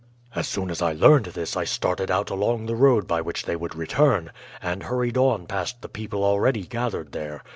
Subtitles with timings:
[0.33, 3.55] "As soon as I learned this I started out along the road by which they
[3.55, 7.43] would return, and hurried on past the people already gathered there.